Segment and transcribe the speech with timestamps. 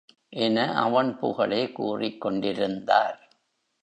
[0.29, 3.19] என அவன் புகழே கூறிக் கொண்டிருந்தார்.